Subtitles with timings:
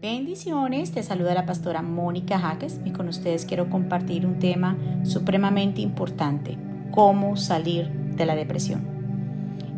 [0.00, 5.80] Bendiciones, te saluda la pastora Mónica Jaques y con ustedes quiero compartir un tema supremamente
[5.80, 6.56] importante,
[6.92, 8.86] cómo salir de la depresión.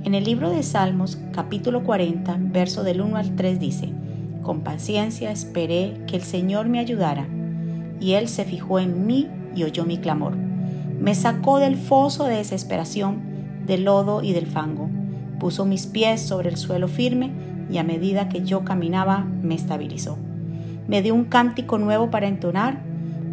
[0.05, 3.95] En el libro de Salmos, capítulo 40, verso del 1 al 3 dice,
[4.43, 7.27] con paciencia esperé que el Señor me ayudara,
[7.99, 10.37] y Él se fijó en mí y oyó mi clamor.
[10.37, 13.23] Me sacó del foso de desesperación,
[13.65, 14.91] del lodo y del fango,
[15.39, 17.33] puso mis pies sobre el suelo firme,
[17.71, 20.19] y a medida que yo caminaba me estabilizó.
[20.89, 22.81] Me dio un cántico nuevo para entonar,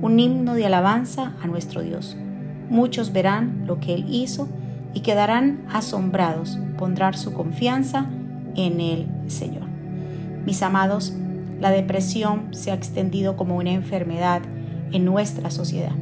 [0.01, 2.15] un himno de alabanza a nuestro Dios.
[2.69, 4.47] Muchos verán lo que Él hizo
[4.93, 8.07] y quedarán asombrados, pondrán su confianza
[8.55, 9.63] en el Señor.
[10.45, 11.13] Mis amados,
[11.59, 14.41] la depresión se ha extendido como una enfermedad
[14.91, 15.93] en nuestra sociedad.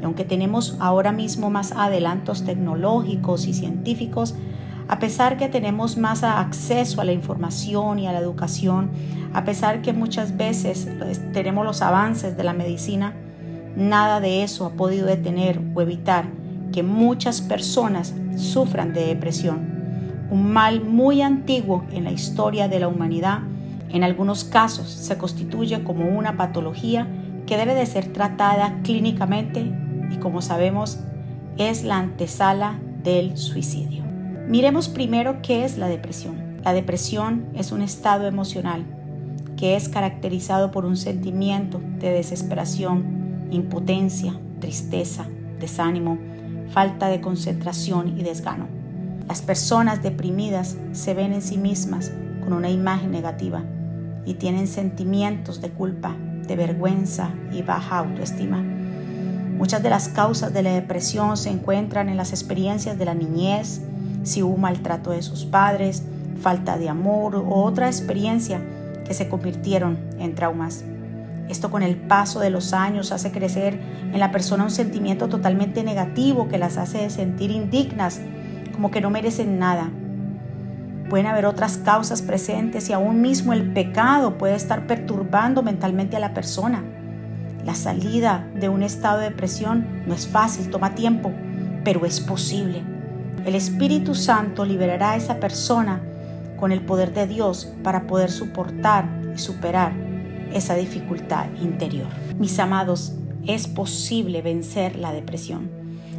[0.00, 4.34] Y aunque tenemos ahora mismo más adelantos tecnológicos y científicos,
[4.88, 8.90] a pesar que tenemos más acceso a la información y a la educación,
[9.34, 10.88] a pesar que muchas veces
[11.34, 13.14] tenemos los avances de la medicina,
[13.76, 16.24] nada de eso ha podido detener o evitar
[16.72, 22.88] que muchas personas sufran de depresión, un mal muy antiguo en la historia de la
[22.88, 23.40] humanidad.
[23.90, 27.06] En algunos casos se constituye como una patología
[27.46, 29.70] que debe de ser tratada clínicamente
[30.10, 31.00] y como sabemos
[31.58, 34.07] es la antesala del suicidio.
[34.48, 36.56] Miremos primero qué es la depresión.
[36.64, 38.82] La depresión es un estado emocional
[39.58, 45.26] que es caracterizado por un sentimiento de desesperación, impotencia, tristeza,
[45.60, 46.16] desánimo,
[46.70, 48.68] falta de concentración y desgano.
[49.28, 52.10] Las personas deprimidas se ven en sí mismas
[52.42, 53.64] con una imagen negativa
[54.24, 58.62] y tienen sentimientos de culpa, de vergüenza y baja autoestima.
[59.58, 63.82] Muchas de las causas de la depresión se encuentran en las experiencias de la niñez,
[64.28, 66.04] si hubo maltrato de sus padres,
[66.40, 68.60] falta de amor u otra experiencia
[69.04, 70.84] que se convirtieron en traumas.
[71.48, 73.80] Esto con el paso de los años hace crecer
[74.12, 78.20] en la persona un sentimiento totalmente negativo que las hace sentir indignas,
[78.72, 79.90] como que no merecen nada.
[81.08, 86.20] Pueden haber otras causas presentes y aún mismo el pecado puede estar perturbando mentalmente a
[86.20, 86.84] la persona.
[87.64, 91.32] La salida de un estado de depresión no es fácil, toma tiempo,
[91.82, 92.97] pero es posible.
[93.44, 96.02] El Espíritu Santo liberará a esa persona
[96.58, 99.92] con el poder de Dios para poder soportar y superar
[100.52, 102.08] esa dificultad interior.
[102.38, 103.14] Mis amados,
[103.46, 105.70] es posible vencer la depresión.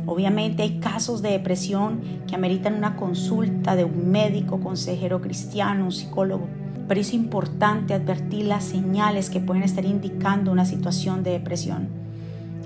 [0.06, 5.92] Obviamente hay casos de depresión que ameritan una consulta de un médico, consejero cristiano, un
[5.92, 6.48] psicólogo,
[6.88, 11.99] pero es importante advertir las señales que pueden estar indicando una situación de depresión.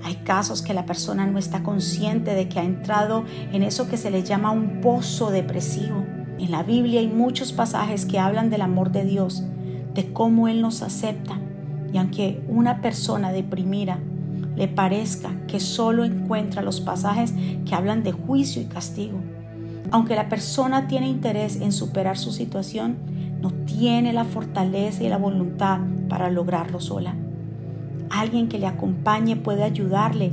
[0.04, 3.96] Hay casos que la persona no está consciente de que ha entrado en eso que
[3.96, 6.04] se le llama un pozo depresivo.
[6.38, 9.44] En la Biblia hay muchos pasajes que hablan del amor de Dios,
[9.94, 11.40] de cómo Él nos acepta.
[11.90, 13.98] Y aunque una persona deprimida
[14.56, 17.32] le parezca que solo encuentra los pasajes
[17.64, 19.18] que hablan de juicio y castigo,
[19.90, 22.98] aunque la persona tiene interés en superar su situación,
[23.40, 25.78] no tiene la fortaleza y la voluntad
[26.10, 27.14] para lograrlo sola.
[28.10, 30.32] Alguien que le acompañe puede ayudarle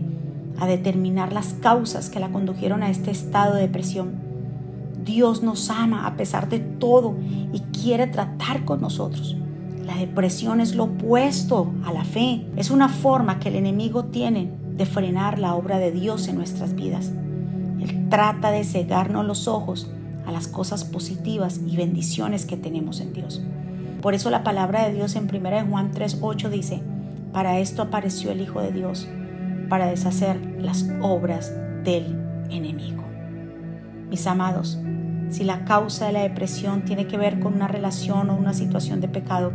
[0.59, 4.11] a determinar las causas que la condujeron a este estado de depresión.
[5.03, 7.15] Dios nos ama a pesar de todo
[7.51, 9.35] y quiere tratar con nosotros.
[9.85, 12.45] La depresión es lo opuesto a la fe.
[12.55, 16.75] Es una forma que el enemigo tiene de frenar la obra de Dios en nuestras
[16.75, 17.11] vidas.
[17.79, 19.91] Él trata de cegarnos los ojos
[20.25, 23.41] a las cosas positivas y bendiciones que tenemos en Dios.
[24.01, 26.81] Por eso la palabra de Dios en 1 Juan 3:8 dice,
[27.33, 29.07] para esto apareció el Hijo de Dios,
[29.69, 31.53] para deshacer las obras
[31.83, 32.17] del
[32.49, 33.03] enemigo.
[34.09, 34.79] Mis amados,
[35.29, 38.99] si la causa de la depresión tiene que ver con una relación o una situación
[38.99, 39.53] de pecado,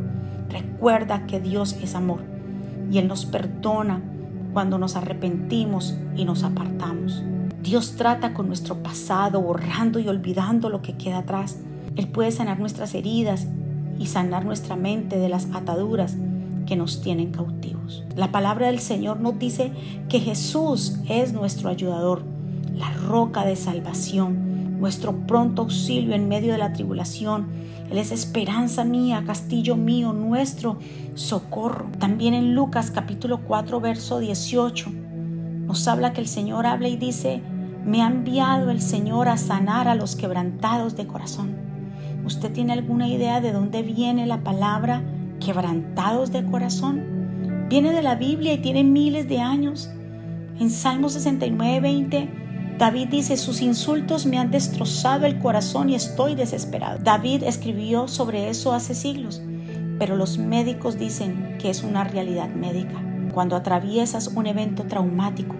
[0.49, 2.23] recuerda que Dios es amor
[2.91, 4.01] y Él nos perdona
[4.55, 7.23] cuando nos arrepentimos y nos apartamos.
[7.63, 11.59] Dios trata con nuestro pasado, borrando y olvidando lo que queda atrás.
[11.97, 13.49] Él puede sanar nuestras heridas
[13.99, 16.17] y sanar nuestra mente de las ataduras
[16.67, 18.05] que nos tienen cautivos.
[18.15, 19.73] La palabra del Señor nos dice
[20.09, 22.25] que Jesús es nuestro ayudador,
[22.75, 27.47] la roca de salvación, nuestro pronto auxilio en medio de la tribulación.
[27.91, 30.79] Él es esperanza mía, castillo mío, nuestro
[31.15, 31.87] socorro.
[31.99, 34.91] También en Lucas capítulo 4, verso 18,
[35.67, 37.41] nos habla que el Señor habla y dice,
[37.85, 41.55] me ha enviado el Señor a sanar a los quebrantados de corazón.
[42.25, 45.03] ¿Usted tiene alguna idea de dónde viene la palabra
[45.39, 47.67] quebrantados de corazón.
[47.69, 49.91] Viene de la Biblia y tiene miles de años.
[50.59, 52.29] En Salmo 69, 20,
[52.79, 56.99] David dice, sus insultos me han destrozado el corazón y estoy desesperado.
[57.03, 59.43] David escribió sobre eso hace siglos.
[59.99, 63.03] pero los médicos dicen que es una realidad médica.
[63.33, 65.57] Cuando atraviesas un evento traumático,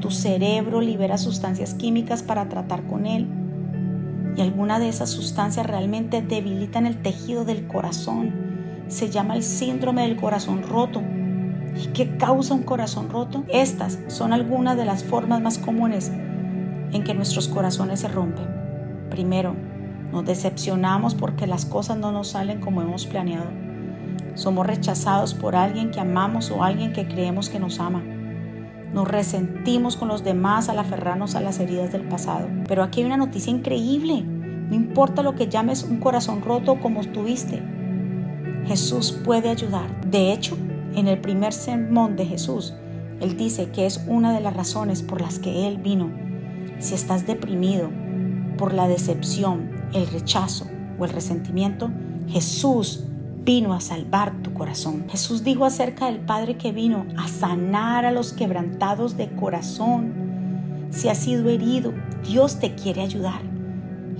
[0.00, 3.26] tu cerebro libera sustancias químicas para tratar con él
[4.36, 8.51] y alguna de esas sustancias realmente debilitan el tejido del corazón.
[8.88, 11.02] Se llama el síndrome del corazón roto.
[11.74, 13.44] ¿Y qué causa un corazón roto?
[13.48, 16.12] Estas son algunas de las formas más comunes
[16.92, 18.46] en que nuestros corazones se rompen.
[19.10, 19.54] Primero,
[20.12, 23.50] nos decepcionamos porque las cosas no nos salen como hemos planeado.
[24.34, 28.02] Somos rechazados por alguien que amamos o alguien que creemos que nos ama.
[28.92, 32.48] Nos resentimos con los demás al aferrarnos a las heridas del pasado.
[32.68, 34.22] Pero aquí hay una noticia increíble.
[34.22, 37.62] No importa lo que llames un corazón roto como tuviste.
[38.66, 40.00] Jesús puede ayudar.
[40.08, 40.56] De hecho,
[40.94, 42.74] en el primer sermón de Jesús,
[43.20, 46.10] Él dice que es una de las razones por las que Él vino.
[46.78, 47.90] Si estás deprimido
[48.56, 50.66] por la decepción, el rechazo
[50.98, 51.90] o el resentimiento,
[52.28, 53.04] Jesús
[53.44, 55.04] vino a salvar tu corazón.
[55.08, 60.88] Jesús dijo acerca del Padre que vino a sanar a los quebrantados de corazón.
[60.90, 61.92] Si has sido herido,
[62.24, 63.51] Dios te quiere ayudar.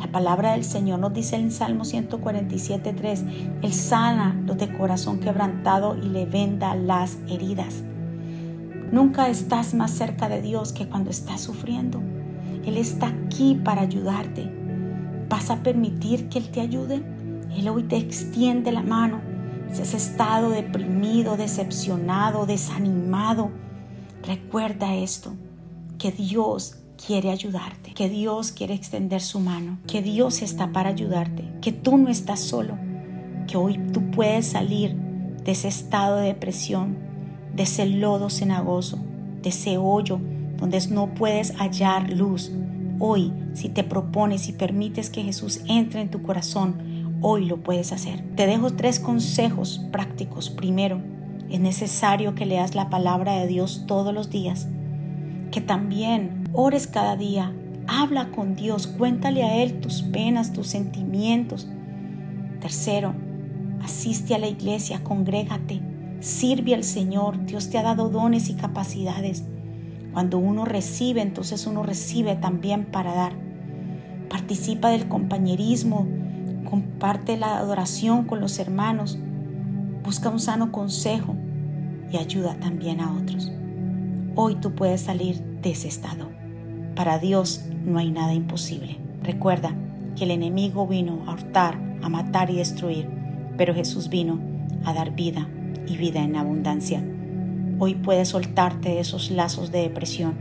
[0.03, 5.97] La palabra del Señor nos dice en Salmo 147.3, Él sana los de corazón quebrantado
[5.97, 7.85] y le venda las heridas.
[8.91, 12.03] Nunca estás más cerca de Dios que cuando estás sufriendo.
[12.67, 14.53] Él está aquí para ayudarte.
[15.29, 17.01] ¿Vas a permitir que Él te ayude?
[17.57, 19.21] Él hoy te extiende la mano.
[19.73, 23.53] Si has estado deprimido, decepcionado, desanimado,
[24.25, 25.33] recuerda esto,
[25.97, 31.45] que Dios quiere ayudarte, que Dios quiere extender su mano, que Dios está para ayudarte,
[31.61, 32.79] que tú no estás solo,
[33.47, 36.97] que hoy tú puedes salir de ese estado de depresión,
[37.55, 38.99] de ese lodo cenagoso,
[39.43, 40.21] de ese hoyo
[40.57, 42.53] donde no puedes hallar luz.
[43.01, 46.93] Hoy, si te propones y permites que Jesús entre en tu corazón,
[47.25, 48.21] Hoy lo puedes hacer.
[48.35, 50.51] Te dejo tres consejos prácticos.
[50.51, 51.01] Primero,
[51.49, 54.67] es necesario que leas la palabra de Dios todos los días.
[55.53, 57.53] Que también ores cada día.
[57.87, 58.87] Habla con Dios.
[58.87, 61.69] Cuéntale a Él tus penas, tus sentimientos.
[62.61, 63.15] Tercero,
[63.83, 65.81] asiste a la iglesia, congrégate.
[66.21, 67.45] Sirve al Señor.
[67.47, 69.45] Dios te ha dado dones y capacidades.
[70.13, 73.33] Cuando uno recibe, entonces uno recibe también para dar.
[74.29, 76.07] Participa del compañerismo,
[76.69, 79.19] comparte la adoración con los hermanos,
[80.05, 81.35] busca un sano consejo
[82.11, 83.51] y ayuda también a otros.
[84.35, 86.42] Hoy tú puedes salir de ese estado.
[86.95, 88.99] Para Dios no hay nada imposible.
[89.23, 89.75] Recuerda
[90.17, 93.09] que el enemigo vino a hurtar, a matar y destruir,
[93.57, 94.39] pero Jesús vino
[94.85, 95.49] a dar vida
[95.87, 97.03] y vida en abundancia.
[97.79, 100.35] Hoy puedes soltarte de esos lazos de depresión.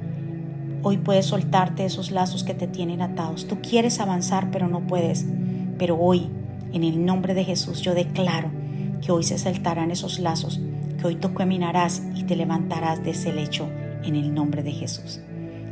[0.83, 3.47] Hoy puedes soltarte esos lazos que te tienen atados.
[3.47, 5.25] Tú quieres avanzar, pero no puedes.
[5.77, 6.27] Pero hoy,
[6.73, 8.51] en el nombre de Jesús, yo declaro
[9.01, 10.59] que hoy se saltarán esos lazos,
[10.99, 13.69] que hoy tú caminarás y te levantarás de ese lecho
[14.03, 15.21] en el nombre de Jesús.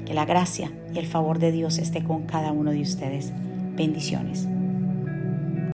[0.09, 3.31] Que la gracia y el favor de Dios esté con cada uno de ustedes.
[3.75, 4.47] Bendiciones.